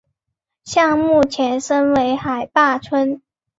[0.63, 3.21] 项目前身为海坝村。